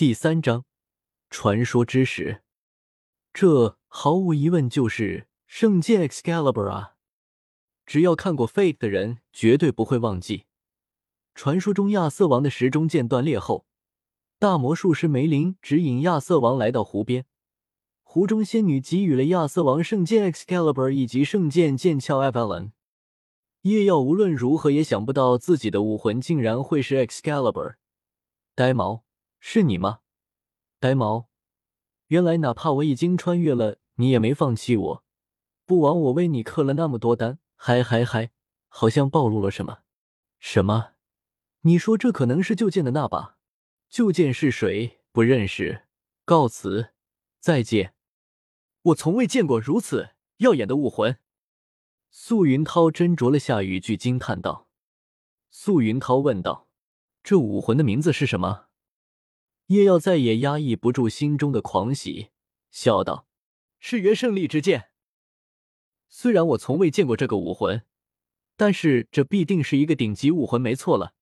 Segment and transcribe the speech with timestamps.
[0.00, 0.64] 第三章，
[1.28, 2.40] 传说之石。
[3.34, 6.94] 这毫无疑问就是圣剑 Excalibur 啊！
[7.84, 10.46] 只要看过 Fate 的人，绝对不会忘记，
[11.34, 13.66] 传说中亚瑟王的石中剑断裂后，
[14.38, 17.26] 大魔术师梅林指引亚瑟王来到湖边，
[18.02, 22.70] 湖中仙女给予了亚瑟王圣剑 Excalibur 以及圣剑剑鞘 Evelyn。
[23.64, 27.74] 叶耀无论如何也想不到自己的武魂竟然会是 Excalibur。
[28.54, 29.04] 呆毛，
[29.40, 30.00] 是你吗？
[30.78, 31.28] 呆毛，
[32.08, 35.04] 原来哪怕我已经穿越了，你也没放弃我。
[35.64, 37.38] 不枉我为你刻了那么多单。
[37.56, 38.30] 嗨嗨嗨，
[38.68, 39.80] 好像暴露了什么？
[40.38, 40.92] 什么？
[41.62, 43.38] 你说这可能是旧剑的那把？
[43.88, 45.00] 旧剑是谁？
[45.10, 45.86] 不认识。
[46.24, 46.92] 告辞，
[47.38, 47.94] 再见。
[48.82, 51.18] 我从未见过如此耀眼的武魂。
[52.10, 54.68] 素云涛斟酌了下语句，惊叹道
[55.50, 56.68] ：“素云涛问道，
[57.22, 58.68] 这武魂的名字是什么？”
[59.70, 62.30] 叶耀再也压抑不住心中的狂喜，
[62.72, 63.28] 笑道
[63.78, 64.90] ：“是元胜利之剑。”
[66.10, 67.84] 虽然我从未见过这个武魂，
[68.56, 71.14] 但是这必定是一个顶级武魂，没错了。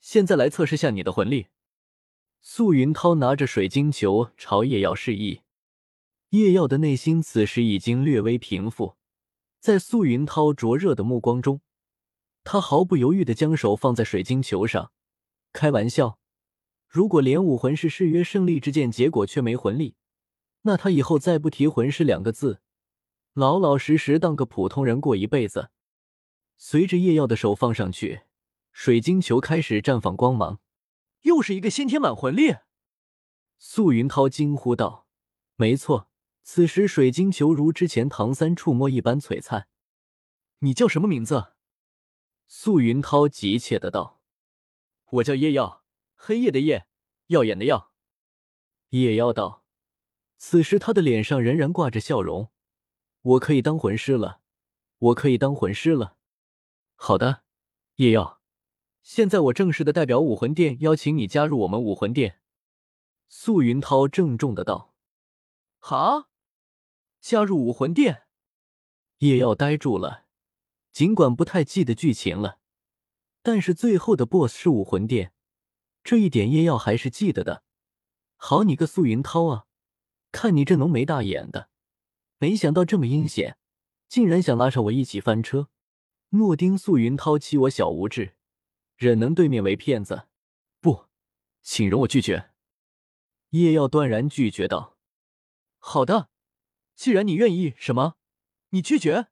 [0.00, 1.46] 现在来测试下你的魂力。
[2.42, 5.40] 素云涛拿着水晶球朝叶耀示意，
[6.28, 8.96] 叶耀的内心此时已经略微平复，
[9.60, 11.62] 在素云涛灼热的目光中，
[12.44, 14.92] 他毫不犹豫的将手放在水晶球上。
[15.54, 16.18] 开玩笑，
[16.88, 19.94] 如果连武魂是誓约胜利之剑，结果却没魂力，
[20.62, 22.60] 那他以后再不提魂师两个字。
[23.34, 25.70] 老老实实当个普通人过一辈子。
[26.56, 28.22] 随着叶耀的手放上去，
[28.72, 30.60] 水晶球开始绽放光芒。
[31.22, 32.56] 又是一个先天满魂力！
[33.58, 35.06] 素云涛惊呼道
[35.56, 36.08] ：“没错，
[36.42, 39.68] 此时水晶球如之前唐三触摸一般璀璨。”
[40.60, 41.52] 你叫什么名字？
[42.46, 44.22] 素云涛急切的道
[45.10, 45.84] ：“我叫叶耀，
[46.20, 46.86] 黑夜的夜，
[47.28, 47.92] 耀眼的耀。”
[48.90, 49.64] 夜妖道。
[50.36, 52.50] 此时他的脸上仍然挂着笑容。
[53.22, 54.40] 我可以当魂师了，
[54.98, 56.16] 我可以当魂师了。
[56.94, 57.42] 好的，
[57.96, 58.40] 夜耀，
[59.02, 62.40] 现在我正式的代表武魂殿邀请你加入我们武魂殿。”
[63.28, 64.94] 素云涛郑重的道。
[65.78, 66.28] “好，
[67.20, 68.24] 加入武魂殿。”
[69.18, 70.26] 夜耀呆住了，
[70.92, 72.60] 尽管不太记得剧情了，
[73.42, 75.32] 但是最后的 BOSS 是武魂殿，
[76.08, 77.62] 这一点叶耀还是记得的。
[78.36, 79.66] 好你个素云涛啊，
[80.32, 81.68] 看你这浓眉大眼的！
[82.38, 83.58] 没想到这么阴险，
[84.08, 85.68] 竟然想拉上我一起翻车。
[86.30, 88.36] 诺丁素云涛欺我小无知，
[88.96, 90.28] 忍能对面为骗子？
[90.80, 91.08] 不，
[91.60, 92.52] 请容我拒绝。
[93.50, 94.96] 叶耀断然拒绝道
[95.76, 96.30] ：“好的，
[96.94, 98.14] 既然你愿意，什么？
[98.70, 99.26] 你拒绝？”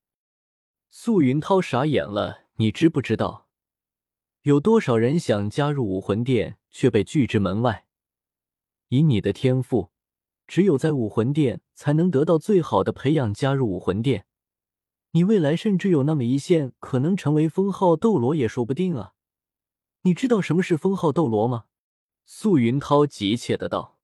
[0.91, 2.45] 素云涛傻眼了。
[2.57, 3.46] 你知不知道，
[4.47, 7.85] 有多少人想加入武魂殿却被拒之门外？
[8.91, 9.91] 以你的天赋。
[10.47, 14.25] 只有在武魂殿才能得到最好的培养，加入武魂殿，
[15.11, 19.15] 你未来甚至有那么一线可能成为封号斗罗也说不定啊！
[20.03, 21.65] 你知道什么是封号斗罗吗？
[22.25, 23.99] 素云涛急切的道：“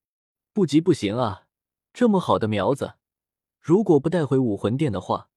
[0.53, 1.47] 不急不行啊，
[1.93, 2.95] 这么好的苗子，
[3.61, 5.29] 如果不带回武魂殿的话，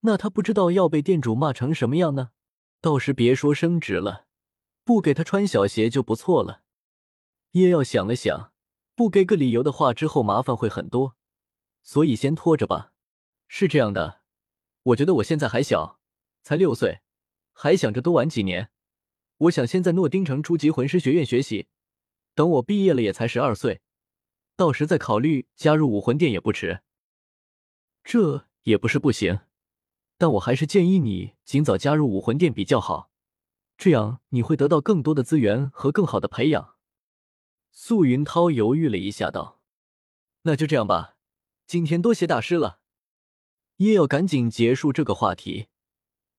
[0.00, 2.32] 那他不知道要被店主骂成什么样呢。
[2.82, 4.26] 到时别说升职了，
[4.90, 6.62] 不给他穿小鞋就不错了。”
[7.52, 8.52] 叶耀想了想。
[8.96, 11.14] 不给个理由的话，之后麻烦会很多，
[11.80, 12.92] 所以先拖着吧。
[13.46, 14.22] 是这样的，
[14.82, 16.00] 我觉得我现在还小，
[16.42, 17.02] 才六岁，
[17.52, 18.70] 还想着多玩几年。
[19.38, 21.68] 我想先在诺丁城初级魂师学院学习，
[22.34, 23.80] 等我毕业了也才十二岁，
[24.56, 26.80] 到时再考虑加入武魂殿也不迟。
[28.02, 29.38] 这也不是不行，
[30.18, 33.09] 但我还是建议你尽早加入武魂殿比较好，
[33.80, 36.74] 这样你会得到更多的资源和更好的培养。
[37.72, 39.58] 素云涛犹豫了一下，道
[40.44, 41.16] ：“那就这样吧，
[41.66, 42.80] 今天多谢大师了。”
[43.80, 45.68] 叶耀赶紧结束这个话题，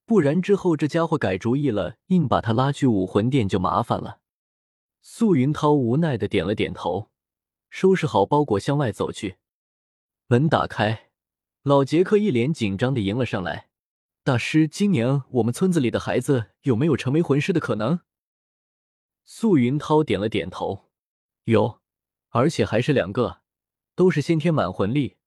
[0.05, 4.19] 不然之后这家伙改主意了，硬把他拉去武魂殿就麻烦了。
[5.01, 7.09] 素云涛无奈的点了点头，
[7.71, 9.37] 收拾好包裹向外走去。
[10.27, 11.09] 门打开，
[11.63, 13.69] 老杰克一脸紧张的迎了上来
[14.23, 18.01] ：“大师，今年我们村子里的孩子有没有成为魂师的可能？”
[19.25, 20.91] 素云涛点了点头。
[21.45, 21.81] 有，
[22.29, 23.41] 而且还是两个，
[23.95, 25.17] 都是先天满魂力。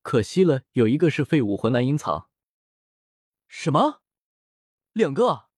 [0.00, 2.30] 可惜了，有一个是废武魂蓝银草。
[3.46, 4.00] 什么？
[4.94, 5.48] 两个？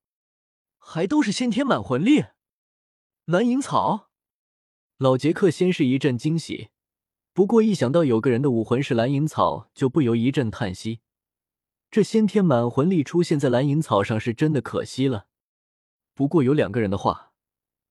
[0.76, 2.24] 还都是先天满魂力？
[3.26, 4.10] 蓝银草？
[4.96, 6.70] 老杰克先是一阵惊喜，
[7.32, 11.00] 不过一想到有个人的武魂是蓝银草，就不由一阵叹息。
[11.92, 15.26] 这先天满魂力出现在蓝银草上，是真的可惜了。
[16.14, 17.28] 不过有两个人的话。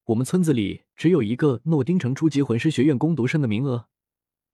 [0.06, 3.88] 我们村子里只有一个诺丁城初级魂师学院攻读生的名额，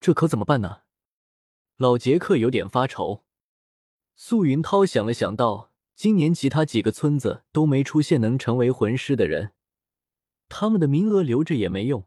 [0.02, 0.82] 这可怎么办呢？
[1.78, 3.24] 老杰克有点发愁。
[4.18, 9.54] 素云涛想了想，道：“今年其他几个村子都没出现能成为魂师的人，
[10.50, 12.06] 他们的名额留着也没用，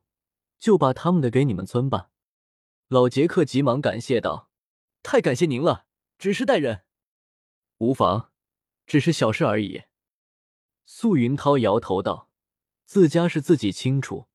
[0.58, 2.10] 就把他们的给你们村吧。”
[2.88, 4.50] 老杰克急忙感谢道
[5.02, 5.86] ：“太感谢您了，
[6.18, 6.82] 只是待人。”
[7.80, 8.30] 无妨，
[8.86, 9.84] 只是小事而已。
[10.84, 12.28] 素云涛摇头道
[12.84, 14.26] ：“自家是自己清楚，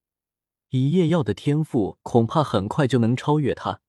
[0.70, 3.82] 以叶耀的天赋，恐怕很快就能超越他，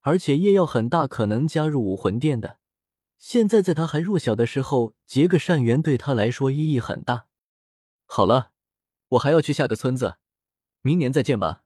[0.00, 2.58] 而且叶耀很大可能加入武魂殿的。
[3.18, 7.28] 现在在他还弱小的时候，结个善缘对他来说意义很大。
[8.04, 8.52] 好了，
[9.08, 10.18] 我还要去下个村子，
[10.82, 11.64] 明年再见吧。”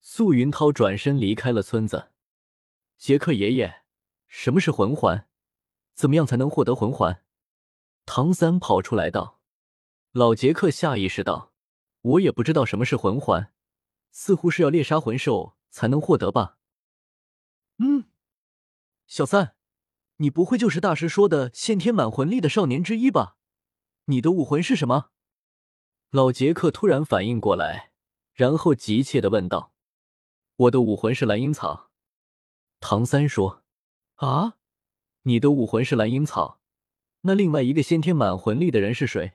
[0.00, 2.08] 素云涛转身离开了村子。
[2.96, 3.82] 杰克爷爷，
[4.26, 5.28] 什么是魂环？
[5.94, 7.24] 怎么样才能获得魂环？
[8.06, 9.40] 唐三跑出来道。
[10.12, 11.52] 老杰克下意识道
[12.02, 13.52] ：“我也不知道什么是魂环，
[14.10, 16.58] 似乎是要猎杀魂兽才能获得吧？”
[17.78, 18.04] 嗯，
[19.06, 19.56] 小三，
[20.18, 23.36] 你不会就是大师说的先天满魂力的少年之一吧？
[24.04, 25.10] 你的武魂是什么？
[26.10, 27.90] 老杰克突然反应过来，
[28.32, 29.72] 然后急切的问道。
[30.56, 31.90] 我的武魂是蓝银草，
[32.78, 33.64] 唐三说
[34.16, 34.58] ：“啊，
[35.24, 36.60] 你的武魂是蓝银草，
[37.22, 39.32] 那另外一个先天满魂力的人是谁？”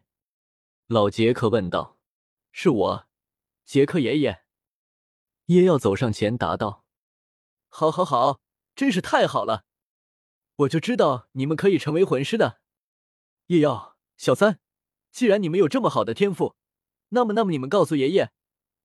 [0.87, 1.99] 老杰克问道。
[2.51, 3.07] “是我，
[3.63, 4.41] 杰克爷爷。”
[5.47, 6.83] 叶耀走上前答道
[7.69, 8.39] ：“好，好，好，
[8.75, 9.65] 真是太好了！
[10.55, 12.59] 我就知道你们可以成为魂师的。
[13.47, 14.59] 叶耀，小三，
[15.11, 16.55] 既然你们有这么好的天赋，
[17.09, 18.31] 那么，那么你们告诉爷爷。”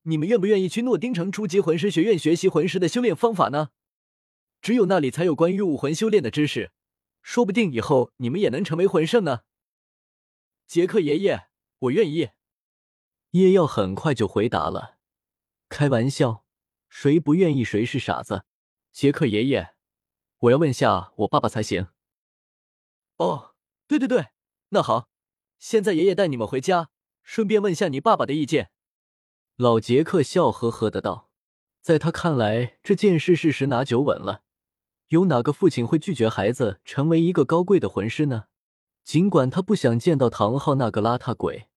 [0.07, 3.71] 你们愿不愿意去诺丁城初级魂师学院学习魂师的修炼方法呢？
[4.61, 6.73] 只有那里才有关于武魂修炼的知识，
[7.25, 9.41] 说不定以后你们也能成为魂圣呢。
[10.67, 11.49] 杰克爷爷，
[11.79, 12.31] 我愿意。
[13.31, 14.99] 叶耀很快就回答了
[15.71, 16.45] ：“开玩笑，
[16.89, 18.45] 谁不愿意谁是傻子？”
[18.93, 19.75] 杰克爷爷，
[20.41, 21.89] 我要问下我爸爸才行。
[23.17, 23.55] 哦，
[23.89, 24.29] 对对对，
[24.69, 25.09] 那好，
[25.59, 26.91] 现在爷爷带你们回家，
[27.23, 28.71] 顺便问下你爸爸的意见。
[29.57, 31.31] 老杰克笑呵呵的道
[31.81, 34.44] ：“在他看来，这件事是十拿九稳了。
[35.09, 38.45] 有哪个父亲会拒绝孩子成为一个高贵的魂师呢？
[39.03, 41.69] 尽管他不想见到唐昊那个邋遢鬼，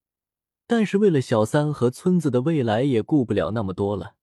[0.65, 4.15] 但是为了小三和村子的未来，也顾不了那么多了。”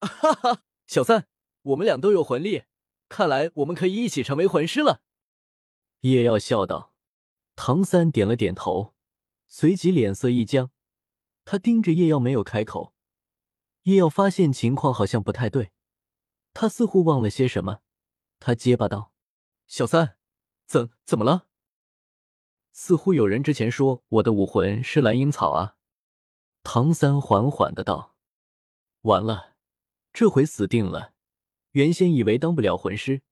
[0.00, 1.26] 哈哈，小三，
[1.62, 2.64] 我们俩都有魂力，
[3.08, 5.02] 看来我们可以一起成为魂师了。”
[6.00, 6.92] 叶耀笑道。
[7.56, 8.94] 唐三点了点头，
[9.46, 10.72] 随即脸色一僵。
[11.44, 12.92] 他盯着叶耀，没有开口。
[13.82, 15.70] 叶耀发现情况好像不太对，
[16.52, 17.80] 他似乎忘了些什么，
[18.44, 19.10] 他结巴道
[19.66, 20.18] ：“小三，
[20.66, 21.46] 怎怎么了？
[22.72, 25.76] 似乎有人之前说我的武魂是蓝银草啊。”
[26.62, 28.14] 唐三缓缓的道
[29.00, 29.54] ：“完了，
[30.12, 31.14] 这回死定了。
[31.70, 33.22] 原先以为当不了魂师，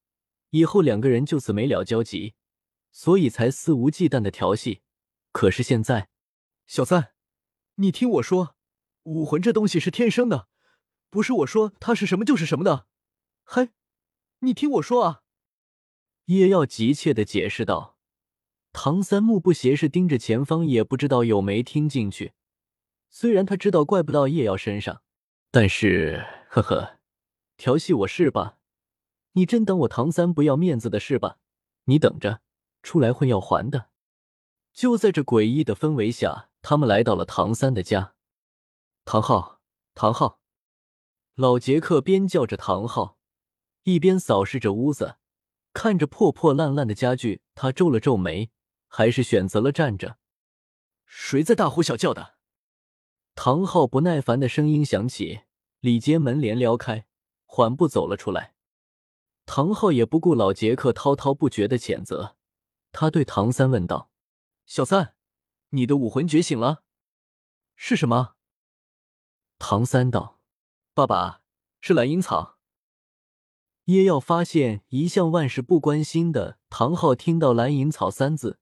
[0.49, 2.33] 以后两个人就此没了交集，
[2.91, 4.81] 所以才肆无忌惮的调戏。
[5.31, 6.09] 可是现在，
[6.65, 7.13] 小三。”
[7.75, 8.55] 你听我说，
[9.03, 10.47] 武魂这东西是天生的，
[11.11, 12.87] 不是我说它是什么就是什么的。
[13.43, 13.69] 嘿，
[14.43, 15.21] 你听我说啊！
[16.25, 17.97] 叶耀急切的解释道。
[18.73, 22.33] 唐三目不斜视盯着前方，也不知道有没听进去。
[23.09, 25.01] 虽然他知道怪不到叶耀身上，
[25.49, 26.99] 但是，呵呵，
[27.55, 28.57] 调戏我是吧？
[29.31, 31.37] 你真当我唐三不要面子的是吧？
[31.85, 32.41] 你等着，
[32.81, 33.91] 出来混要还的。
[34.73, 36.49] 就在这诡异的氛围下。
[36.61, 38.15] 他们来到了唐三的家，
[39.03, 39.59] 唐昊，
[39.93, 40.39] 唐昊，
[41.35, 43.17] 老杰克边叫着唐昊，
[43.83, 45.17] 一边扫视着屋子，
[45.73, 48.49] 看着破破烂烂的家具，他皱了皱眉，
[48.87, 50.17] 还是选择了站着。
[51.05, 52.35] 谁在大呼小叫的？
[53.35, 55.41] 唐昊不耐烦的声音响起，
[55.79, 57.05] 里间门帘撩开，
[57.45, 58.55] 缓步走了出来。
[59.45, 62.37] 唐昊也不顾老杰克滔滔不绝的谴责，
[62.91, 64.09] 他对唐三问道
[64.65, 65.15] ：“小三。”
[65.71, 66.83] 你的武魂觉醒了，
[67.75, 68.35] 是什么？
[69.57, 70.39] 唐三道
[70.93, 71.41] ：“爸爸
[71.81, 72.52] 是蓝银草。”
[73.85, 78.57] 叶耀发现一向万事不关心的唐昊听到“蓝银草”三字，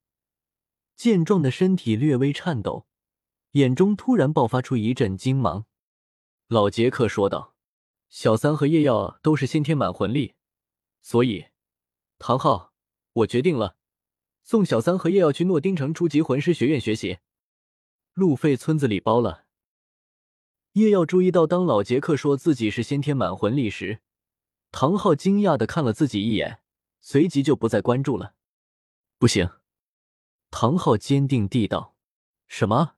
[0.96, 2.88] 健壮的身体略微颤抖，
[3.52, 5.66] 眼中突然爆发出一阵金芒。
[6.48, 7.54] 老杰克说道
[8.10, 10.34] ：“小三和叶耀都是先天满魂力，
[11.02, 11.46] 所以，
[12.18, 12.74] 唐昊，
[13.14, 13.76] 我决定了。”
[14.44, 17.20] 送小三和叶耀去诺丁城初级魂师学院学习，
[18.14, 19.46] 路费村子里包了。
[20.74, 24.00] 叶耀注意到，当老杰克说自己是先天满魂力时，
[24.72, 26.62] 唐昊惊讶的看了自己一眼，
[27.02, 28.36] 随即就不再关注了。
[29.20, 29.50] 不行，
[30.50, 31.96] 唐昊坚定地道
[32.48, 32.96] ：“什么？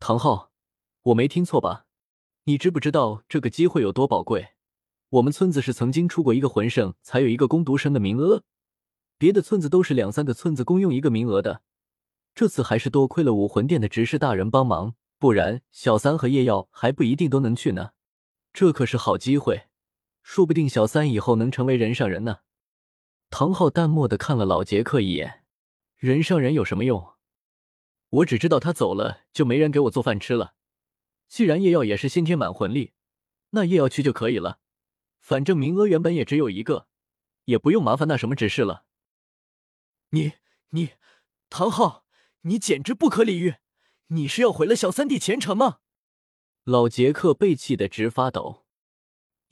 [0.00, 0.50] 唐昊，
[1.02, 1.86] 我没听错吧？
[2.44, 4.54] 你知不知道这个机会有多宝贵？
[5.10, 8.42] 我们村子是曾经出过一个魂圣，才有一个攻读生的名额，
[9.18, 11.62] 别的村子都是两三个村子共用一个名额的。
[12.34, 17.90] 这次还是多亏了武魂殿的执事大人帮忙，不然小三和夜耀还不一定都能去呢。
[18.54, 19.68] 这可是好机会，
[20.22, 22.40] 说不定小三以后能成为人上人呢。
[23.30, 25.44] 唐昊淡漠的看了老杰克一眼，
[25.96, 27.14] 人上人有什么用？
[28.10, 30.54] 我只知道他走了就没人给我做饭吃了。
[31.28, 32.92] 既然叶耀也是先天满魂力，
[33.50, 34.58] 那叶耀去就可以了。
[35.18, 36.88] 反正名额原本也只有一个，
[37.44, 38.84] 也不用麻烦那什么执事了。
[40.10, 40.32] 你
[40.70, 40.90] 你，
[41.48, 42.04] 唐昊，
[42.42, 43.54] 你简直不可理喻！
[44.08, 45.78] 你是要毁了小三弟前程吗？
[46.64, 48.61] 老杰克被气得直发抖。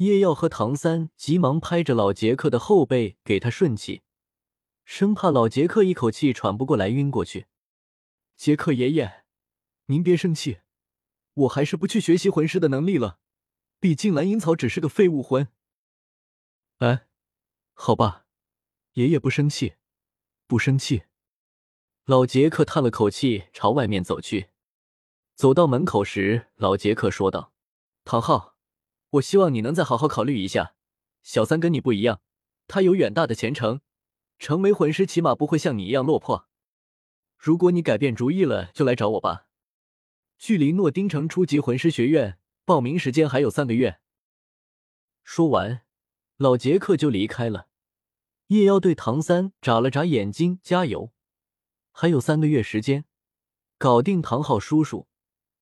[0.01, 4.01] 叶耀和唐三急忙拍着老杰克的后背给他顺气，
[4.83, 7.49] 生怕老杰克一口气喘不过来晕过去。
[8.35, 9.25] 杰克爷爷，
[9.87, 10.61] 您别生气，
[11.35, 13.19] 我还是不去学习魂师的能力了。
[13.79, 15.49] 毕竟蓝银草只是个废物魂。
[16.79, 17.07] 哎，
[17.75, 18.25] 好吧，
[18.95, 19.75] 爷爷不生气，
[20.47, 21.03] 不生气。
[22.07, 24.49] 老杰克叹了口气，朝外面走去。
[25.35, 27.53] 走到门口时，老杰克说道
[28.05, 28.50] ：“唐昊，
[29.11, 30.75] 我希望你能再好好考虑一下。
[31.23, 32.21] 小三跟你不一样，
[32.67, 33.81] 他有远大的前程，
[34.39, 36.47] 成为魂师起码不会像你一样落魄。”
[37.37, 39.47] 如果你改变主意了，就来找我吧。
[40.39, 44.01] 距离诺丁城初级魂师学院报名时间还有三个月。
[45.25, 45.83] 说完，
[46.37, 47.69] 老杰克就离开了。
[48.49, 51.13] 夜妖对唐三眨了眨眼睛，加油！
[51.93, 53.05] 还有三个月时间，
[53.79, 55.09] 搞定唐昊叔叔。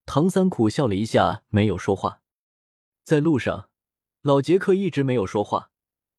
[0.05, 2.18] 唐三苦笑了一下，没有说话。
[3.03, 3.69] 在路上，
[4.21, 5.71] 老杰克一直没有说话，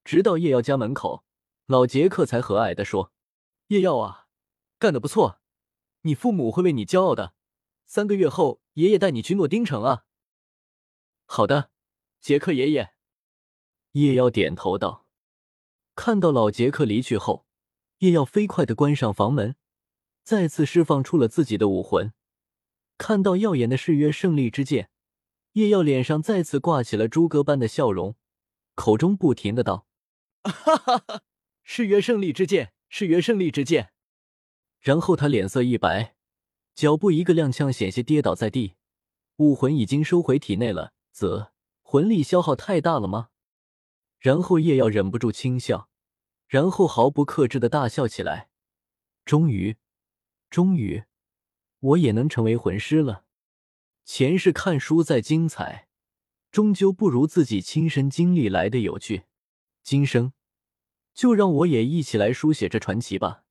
[0.05, 1.25] 直到叶耀家门口，
[1.67, 3.13] 老杰克才和蔼的说
[3.69, 4.27] ：“叶耀啊，
[4.79, 5.41] 干得不错。”
[6.03, 7.35] 你父母会为你骄傲的。
[7.85, 10.05] 三个月后，爷爷带你去诺丁城啊。
[11.27, 11.71] 好的，
[12.21, 12.95] 杰克爷爷。
[13.93, 15.07] 叶耀点头道。
[15.95, 17.47] 看到老杰克离去后，
[17.99, 19.57] 叶耀飞快的关上房门，
[20.25, 22.15] 再次释放出了自己的武魂。
[22.97, 24.90] 看到耀眼的誓约胜利之剑，
[25.53, 28.17] 叶耀脸上再次挂起了猪哥般的笑容，
[28.75, 29.87] 口中不停的道
[30.45, 31.23] ：“哈哈哈，
[31.65, 33.93] 是元胜利之剑，是元胜利之剑。”
[34.79, 36.15] 然后他脸色一白，
[36.75, 38.77] 脚步一个踉跄，险些跌倒在地。
[39.37, 41.53] 武魂已经收回体内了，则
[41.83, 43.31] 魂力消耗太大了吗？
[44.19, 45.89] 然后叶耀忍不住轻笑，
[46.47, 48.51] 然后毫不克制的大笑起来。
[49.25, 49.77] 终于，
[50.49, 51.05] 终于，
[51.81, 53.25] 我也能成为魂师了。
[54.13, 55.87] 前世看书再精彩，
[56.51, 59.23] 终究不如自己亲身经历来的有趣。
[59.85, 60.33] 今生，
[61.15, 63.45] 就让我也一起来书写这传奇吧。